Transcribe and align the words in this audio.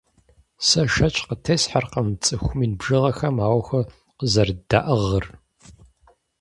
Сэ 0.67 0.81
шэч 0.93 1.15
къытесхьэркъым 1.27 2.07
цӀыху 2.23 2.55
мин 2.59 2.73
бжыгъэхэм 2.79 3.35
а 3.43 3.47
Ӏуэхур 3.49 3.85
къызэрыддаӀыгъыр. 4.17 5.25